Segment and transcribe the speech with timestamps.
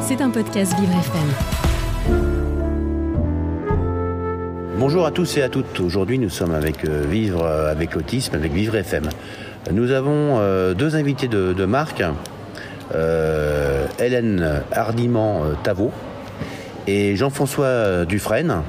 [0.00, 2.14] C'est un podcast Vivre FM.
[4.78, 5.80] Bonjour à tous et à toutes.
[5.80, 9.10] Aujourd'hui, nous sommes avec euh, Vivre euh, avec l'autisme, avec Vivre FM.
[9.70, 12.02] Nous avons euh, deux invités de, marque,
[13.98, 15.92] Hélène Hardiment euh, Tavot
[16.86, 18.62] et Jean-François Dufresne,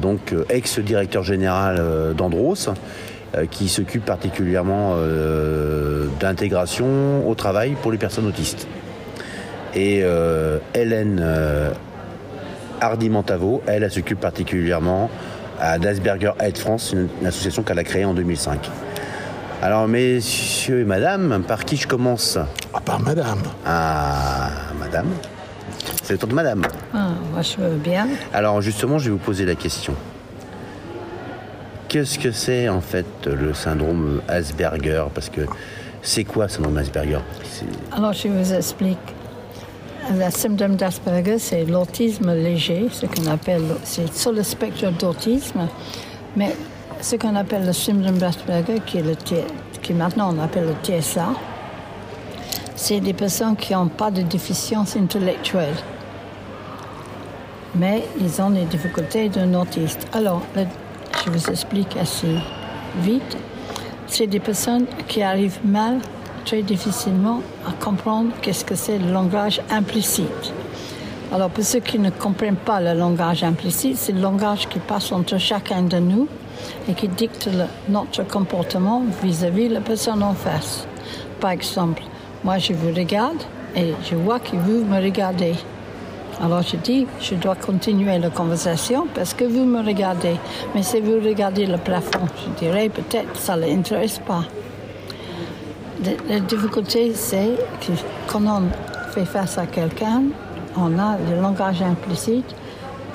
[0.00, 2.70] donc ex-directeur général d'Andros,
[3.50, 4.96] qui s'occupe particulièrement
[6.18, 8.66] d'intégration au travail pour les personnes autistes.
[9.74, 11.72] Et euh, Hélène euh,
[12.80, 15.10] Hardiment-Tavo, elle, elle s'occupe particulièrement
[15.60, 18.68] à d'Asperger Aid France, une, une association qu'elle a créée en 2005.
[19.62, 22.38] Alors, messieurs et madame, par qui je commence?
[22.72, 23.40] À part madame.
[23.66, 25.08] Ah, madame
[26.02, 26.62] C'est le tour de madame.
[26.94, 28.08] Ah, moi, je veux bien.
[28.32, 29.94] Alors, justement, je vais vous poser la question.
[31.88, 35.04] Qu'est-ce que c'est, en fait, le syndrome Asperger?
[35.14, 35.42] Parce que
[36.00, 37.18] c'est quoi, le syndrome Asperger?
[37.92, 38.98] Alors, je vous explique.
[40.12, 45.68] Le symptôme d'Asperger, c'est l'autisme léger, ce qu'on appelle, c'est sur le spectre d'autisme,
[46.36, 46.56] mais
[47.00, 51.28] ce qu'on appelle le symptôme d'Asperger, qui est maintenant on appelle le TSA,
[52.74, 55.76] c'est des personnes qui n'ont pas de déficience intellectuelle,
[57.76, 60.08] mais ils ont des difficultés d'un autiste.
[60.12, 60.42] Alors,
[61.24, 62.34] je vous explique assez
[62.98, 63.36] vite.
[64.08, 65.98] C'est des personnes qui arrivent mal,
[66.44, 70.52] très difficilement, à comprendre qu'est-ce que c'est le langage implicite.
[71.32, 75.12] Alors, pour ceux qui ne comprennent pas le langage implicite, c'est le langage qui passe
[75.12, 76.26] entre chacun de nous
[76.88, 77.48] et qui dicte
[77.88, 80.86] notre comportement vis-à-vis de la personne en face.
[81.40, 82.02] Par exemple,
[82.42, 83.42] moi, je vous regarde
[83.76, 85.54] et je vois que vous me regardez.
[86.42, 90.36] Alors je dis, je dois continuer la conversation parce que vous me regardez.
[90.74, 94.44] Mais si vous regardez le plafond, je dirais peut-être ça ne l'intéresse pas.
[96.28, 97.92] La, difficulté, c'est que
[98.26, 98.62] quand on
[99.10, 100.22] fait face à quelqu'un,
[100.76, 102.54] on a le langage implicite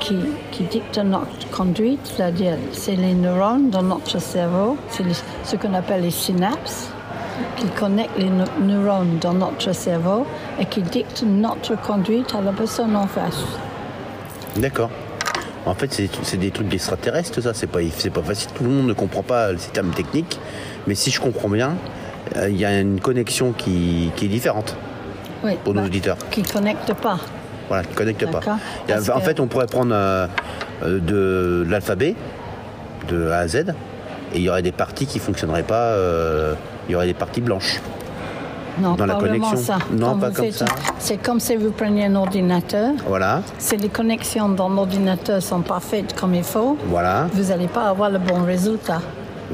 [0.00, 0.16] qui,
[0.50, 5.04] qui dicte notre conduite, c'est-à-dire c'est les neurones dans notre cerveau, c'est
[5.44, 6.88] ce qu'on appelle les synapses,
[7.56, 10.26] qui connectent les neu- neurones dans notre cerveau
[10.58, 13.44] et qui dictent notre conduite à la personne en face.
[14.56, 14.90] D'accord.
[15.64, 15.92] En fait,
[16.24, 17.54] c'est des trucs d'extraterrestres, ça.
[17.54, 17.78] C'est pas,
[18.12, 18.50] pas facile.
[18.52, 20.40] Tout le monde ne comprend pas ces termes techniques.
[20.88, 21.76] Mais si je comprends bien,
[22.48, 24.76] il y a une connexion qui, qui est différente
[25.44, 26.16] Oui, pour nos bah, auditeurs.
[26.30, 27.18] Qui ne connectent pas.
[27.68, 28.40] Voilà, qui ne connectent pas.
[28.40, 28.56] D'accord.
[28.86, 30.26] Il y a- Parce en fait, on pourrait prendre euh,
[30.84, 32.14] euh, de, l'alphabet,
[33.08, 35.74] de A à Z, et il y aurait des parties qui ne fonctionneraient pas.
[35.92, 36.54] euh,
[36.88, 37.80] il y aurait des parties blanches.
[38.80, 39.56] Non, Dans la pas connexion.
[39.56, 39.78] ça.
[39.92, 40.64] Non, Quand pas comme ça.
[40.98, 42.92] C'est comme si vous preniez un ordinateur.
[43.06, 47.68] Voilà, Si les connexions dans l'ordinateur sont pas faites comme il faut, voilà, vous n'allez
[47.68, 49.00] pas avoir le bon résultat.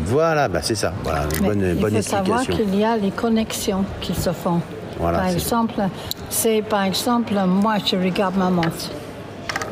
[0.04, 0.92] Voilà, bah c'est ça.
[1.02, 4.30] Voilà, une Mais bonne, il bonne faut savoir qu'il y a les connexions qui se
[4.30, 4.60] font.
[4.98, 5.80] Voilà, par exemple,
[6.28, 8.90] c'est par exemple, moi je regarde ma montre.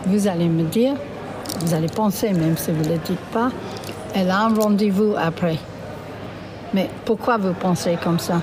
[0.06, 0.94] Vous allez me dire,
[1.60, 3.50] vous allez penser, même si vous ne le dites pas,
[4.14, 5.56] elle a un rendez-vous après.
[6.74, 8.40] Mais pourquoi vous pensez comme ça?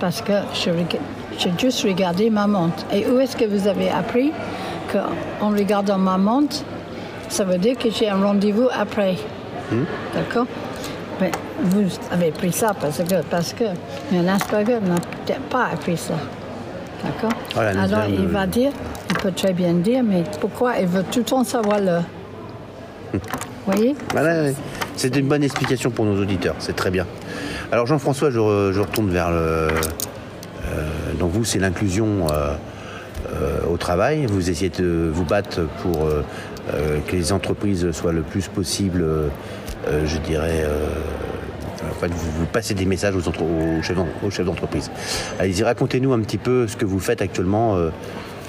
[0.00, 0.70] Parce que je
[1.38, 2.84] j'ai juste regardé ma montre.
[2.92, 4.32] Et où est-ce que vous avez appris
[4.92, 6.56] qu'en regardant ma montre,
[7.28, 9.16] ça veut dire que j'ai un rendez-vous après?
[10.14, 10.46] D'accord?
[11.22, 11.30] Mais
[11.62, 13.62] vous avez pris ça parce que, parce que
[14.12, 16.14] un Asperger n'a peut-être pas appris ça.
[17.04, 17.30] D'accord?
[17.54, 18.72] Voilà, un Alors il va dire,
[19.08, 21.98] il peut très bien dire, mais pourquoi il veut tout le temps savoir le.
[23.12, 23.20] Vous
[23.66, 23.94] voyez?
[24.10, 24.50] Voilà,
[24.96, 27.06] c'est une bonne explication pour nos auditeurs, c'est très bien.
[27.70, 29.36] Alors Jean-François, je, re- je retourne vers le...
[29.36, 29.68] euh,
[31.20, 32.54] donc vous, c'est l'inclusion euh,
[33.32, 34.26] euh, au travail.
[34.26, 36.24] Vous essayez de vous battre pour euh,
[36.74, 39.28] euh, que les entreprises soient le plus possible, euh,
[39.88, 40.64] euh, je dirais...
[41.84, 44.90] en fait, vous, vous passez des messages aux, chefs d'entreprise.
[45.38, 47.76] Allez-y, racontez-nous un petit peu ce que vous faites actuellement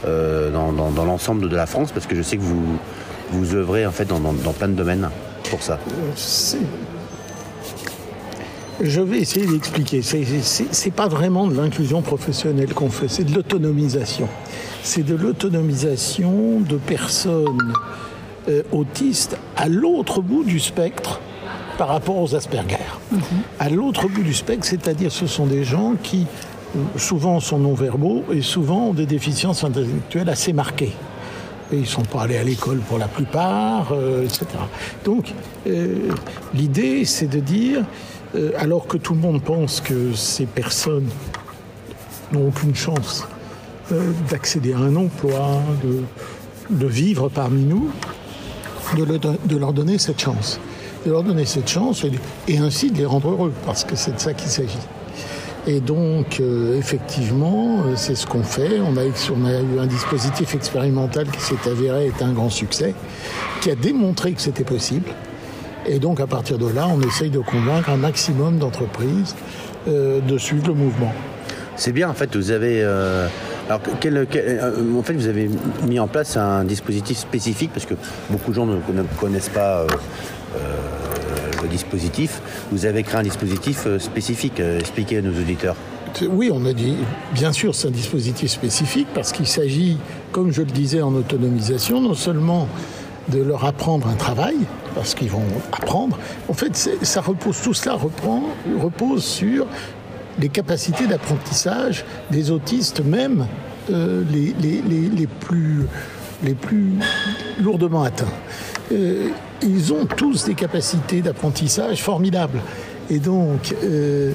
[0.06, 4.20] dans, l'ensemble de la France, parce que je sais que vous, œuvrez en fait dans,
[4.20, 5.10] dans- plein de domaines
[5.50, 5.80] pour ça.
[8.82, 10.02] Je vais essayer d'expliquer.
[10.04, 14.28] C'est pas vraiment de l'inclusion professionnelle qu'on fait, c'est de l'autonomisation.
[14.84, 17.74] C'est de l'autonomisation de personnes
[18.48, 21.20] euh, autistes à l'autre bout du spectre
[21.78, 22.78] par rapport aux Asperger.
[23.60, 26.28] À l'autre bout du spectre, c'est-à-dire ce sont des gens qui
[26.98, 30.94] souvent sont non-verbaux et souvent ont des déficiences intellectuelles assez marquées.
[31.72, 34.46] Et ils ne sont pas allés à l'école pour la plupart, euh, etc.
[35.06, 35.34] Donc,
[35.68, 36.10] euh,
[36.54, 37.84] l'idée, c'est de dire,
[38.36, 41.08] euh, alors que tout le monde pense que ces personnes
[42.32, 43.28] n'ont aucune chance
[44.30, 46.02] d'accéder à un emploi, de,
[46.70, 47.92] de vivre parmi nous,
[48.96, 50.60] de, leur donner cette chance.
[51.06, 52.06] De leur donner cette chance
[52.48, 54.78] et, ainsi de les rendre heureux, parce que c'est de ça qu'il s'agit.
[55.66, 58.82] Et donc, euh, effectivement, euh, c'est ce qu'on fait.
[58.82, 62.94] On a, on a eu un dispositif expérimental qui s'est avéré être un grand succès,
[63.62, 65.10] qui a démontré que c'était possible.
[65.86, 69.36] Et donc, à partir de là, on essaye de convaincre un maximum d'entreprises
[69.88, 71.14] euh, de suivre le mouvement.
[71.78, 72.86] C'est bien, en fait, vous avez.
[73.70, 73.82] Alors,
[74.36, 75.50] euh, en fait, vous avez
[75.88, 77.94] mis en place un dispositif spécifique parce que
[78.30, 79.88] beaucoup de gens ne, connaissent pas euh,
[80.58, 80.60] euh,
[81.62, 82.42] le dispositif.
[82.72, 84.60] Vous avez créé un dispositif spécifique.
[84.60, 85.76] Expliquez à nos auditeurs.
[86.30, 86.96] Oui, on a dit,
[87.34, 89.98] bien sûr, c'est un dispositif spécifique parce qu'il s'agit,
[90.32, 92.68] comme je le disais en autonomisation, non seulement
[93.30, 94.58] de leur apprendre un travail,
[94.94, 96.20] parce qu'ils vont apprendre.
[96.50, 98.44] En fait, ça repose, tout cela reprend,
[98.80, 99.66] repose sur
[100.40, 103.46] les capacités d'apprentissage des autistes, même
[103.92, 105.86] euh, les, les- les- les plus,
[106.44, 106.94] les plus
[107.62, 108.26] lourdement atteints.
[108.92, 109.28] Euh,
[109.62, 112.60] ils ont tous des capacités d'apprentissage formidables.
[113.10, 114.32] Et donc, euh,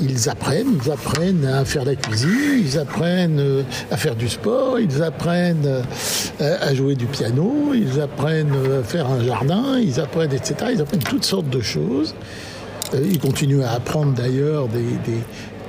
[0.00, 5.02] ils apprennent, ils apprennent à faire la cuisine, ils apprennent à faire du sport, ils
[5.02, 5.82] apprennent
[6.38, 10.70] à jouer du piano, ils apprennent à faire un jardin, ils apprennent, etc.
[10.74, 12.14] Ils apprennent toutes sortes de choses.
[12.94, 14.82] Euh, ils continuent à apprendre d'ailleurs des,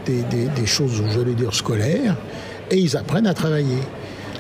[0.06, 2.16] des, des- des- choses, j'allais dire, scolaires,
[2.72, 3.80] et ils apprennent à travailler.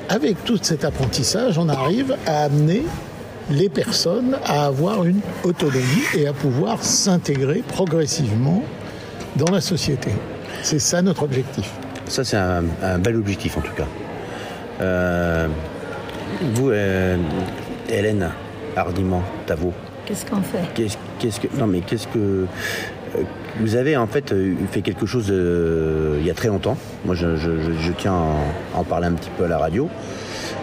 [0.07, 2.83] Avec tout cet apprentissage, on arrive à amener
[3.51, 8.63] les personnes à avoir une autonomie et à pouvoir s'intégrer progressivement
[9.35, 10.09] dans la société.
[10.63, 11.69] C'est ça notre objectif.
[12.07, 13.87] Ça, c'est un, un bel objectif en tout cas.
[14.81, 15.47] Euh,
[16.53, 17.17] vous, euh,
[17.89, 18.29] Hélène
[18.75, 19.73] Hardiment, Tavo,
[20.09, 20.57] Qu'est-ce qu'on fait?
[20.75, 21.47] Qu'est-ce qu'est-ce que.
[21.57, 22.17] Non, mais qu'est-ce que.
[22.19, 22.45] euh,
[23.61, 26.77] Vous avez en fait euh, fait quelque chose euh, il y a très longtemps.
[27.05, 29.87] Moi, je, je- je- je tiens à en, parler un petit peu à la radio.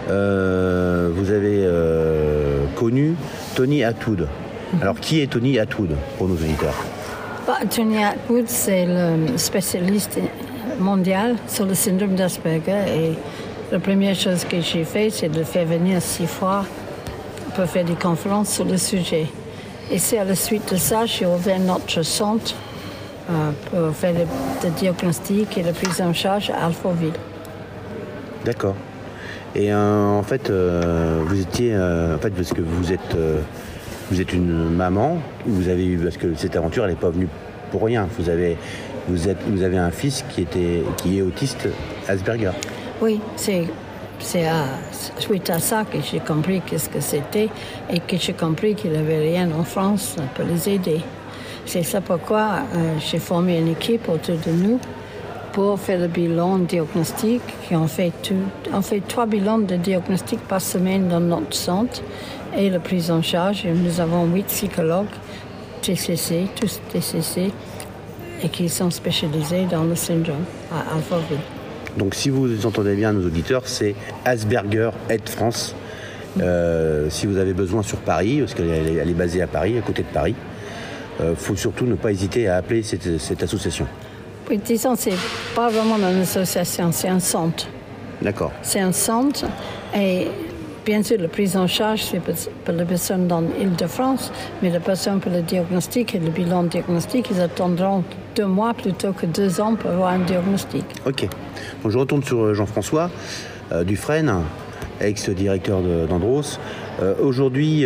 [0.09, 3.15] Euh, vous avez euh, connu
[3.55, 4.27] Tony Atwood.
[4.81, 6.75] Alors, qui est Tony Atwood pour nos auditeurs?
[7.45, 10.19] Bah, Tony Atwood, c'est le spécialiste
[10.79, 12.83] mondial sur le syndrome d'Asperger.
[12.95, 13.11] Et
[13.71, 16.65] la première chose que j'ai fait, c'est de le faire venir six fois
[17.55, 19.27] pour faire des conférences sur le sujet.
[19.89, 22.53] Et c'est à la suite de ça, j'ai ouvert notre centre
[23.29, 24.25] euh, pour faire le,
[24.63, 27.13] le diagnostic et la prise en charge à Alphaville.
[28.43, 28.75] D'accord.
[29.55, 33.17] Et euh, en fait, euh, vous étiez, en fait, parce que vous êtes,
[34.11, 35.19] vous êtes une maman.
[35.45, 37.29] Vous avez eu, parce que cette aventure, elle n'est pas venue
[37.71, 38.07] pour rien.
[38.19, 38.57] Vous avez,
[39.07, 41.67] vous êtes, vous avez un fils qui était, qui est autiste
[42.09, 42.51] Asperger.
[43.01, 43.67] Oui, c'est
[44.19, 44.47] c'est
[45.19, 47.49] suite à ça que j'ai compris qu'est-ce que c'était
[47.89, 51.01] et que j'ai compris qu'il n'y avait rien en France pour les aider.
[51.65, 54.79] C'est ça pourquoi euh, j'ai formé une équipe autour de nous
[55.51, 57.41] pour faire le bilan diagnostic.
[57.71, 58.11] On, fait
[59.07, 62.01] trois bilans de diagnostic par semaine dans notre centre
[62.55, 63.65] et la prise en charge.
[63.65, 65.07] Nous avons huit psychologues,
[65.81, 67.51] TCC, tous TCC,
[68.43, 71.56] et qui sont spécialisés dans le syndrome à Alphaville.
[71.97, 73.95] Donc, si vous entendez bien nos auditeurs, c'est
[74.25, 75.75] Asperger Aide France.
[76.39, 80.03] Euh, si vous avez besoin sur Paris, parce qu'elle est, basée à Paris, à côté
[80.03, 80.35] de Paris,
[81.19, 83.87] il faut surtout ne pas hésiter à appeler cette, cette association.
[84.49, 85.17] Oui, disons, c'est
[85.55, 87.67] pas vraiment une association, c'est un centre.
[88.21, 88.51] D'accord.
[88.61, 89.45] C'est un centre
[89.95, 90.27] et
[90.87, 94.31] bien sûr, la prise en charge, c'est pour les personnes dans l'île de France,
[94.61, 98.05] mais les personnes pour le diagnostic et le bilan diagnostic, ils attendront
[98.37, 100.85] deux mois plutôt que deux ans pour avoir un diagnostic.
[101.05, 101.27] Ok.
[101.85, 103.09] Je retourne sur euh, Jean-François
[103.73, 104.33] euh, Dufresne,
[105.01, 105.79] ex-directeur
[106.09, 106.57] d'Andros.
[107.01, 107.85] Euh, Aujourd'hui,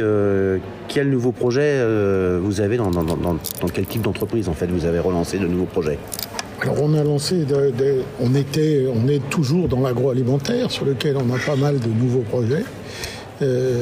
[0.88, 1.84] quel nouveau projet
[2.40, 5.98] vous avez dans- dans quel type d'entreprise en fait vous avez relancé de nouveaux projets?
[6.62, 7.46] Alors on a lancé,
[8.20, 12.22] on était, on est toujours dans l'agroalimentaire sur lequel on a pas mal de nouveaux
[12.22, 12.64] projets,
[13.42, 13.82] Euh,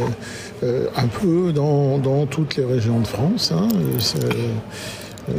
[0.62, 3.54] euh, un peu dans, toutes les régions de France.
[3.54, 3.68] hein,
[4.20, 5.32] euh,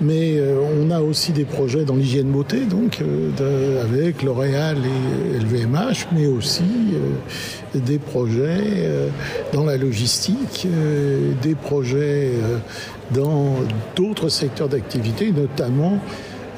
[0.00, 0.40] mais
[0.80, 3.00] on a aussi des projets dans l'hygiène beauté, donc
[3.82, 6.64] avec L'Oréal et LVMH, mais aussi
[7.74, 8.88] des projets
[9.52, 10.66] dans la logistique,
[11.42, 12.30] des projets
[13.12, 13.56] dans
[13.94, 15.98] d'autres secteurs d'activité, notamment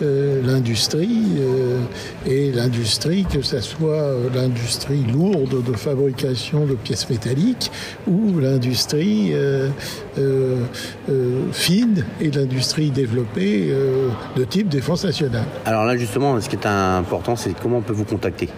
[0.03, 1.79] euh, l'industrie euh,
[2.27, 7.71] et l'industrie, que ce soit euh, l'industrie lourde de fabrication de pièces métalliques
[8.07, 9.33] ou l'industrie
[11.53, 13.73] fine et l'industrie développée
[14.37, 15.45] de type défense nationale.
[15.65, 18.49] Alors là justement, ce qui est important, c'est comment on peut vous contacter?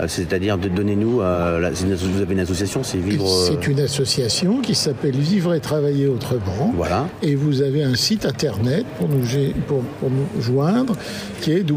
[0.00, 3.24] Euh, C'est-à-dire de donnez-nous, euh, c'est une asso- vous avez une association, c'est vivre.
[3.26, 6.72] euh, C'est une association qui s'appelle Vivre et Travailler Autrement.
[6.76, 7.06] Voilà.
[7.22, 10.94] Et vous avez un site internet pour nous, gé- pour, pour nous joindre
[11.40, 11.68] qui est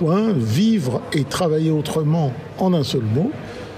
[0.00, 3.30] www.vivre et travailler autrement en un seul mot,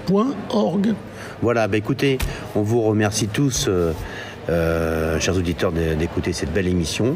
[0.05, 0.93] point .org.
[1.41, 2.17] Voilà, bah écoutez,
[2.55, 3.93] on vous remercie tous euh,
[4.49, 7.15] euh, chers auditeurs, d'écouter cette belle émission.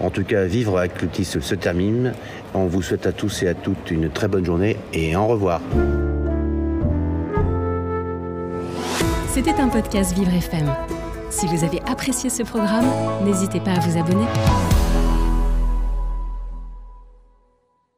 [0.00, 2.14] En tout cas, Vivre avec l'autisme se termine.
[2.54, 5.60] On vous souhaite à tous et à toutes une très bonne journée et au revoir.
[9.28, 10.70] C'était un podcast Vivre FM.
[11.30, 12.86] Si vous avez apprécié ce programme,
[13.24, 14.26] n'hésitez pas à vous abonner.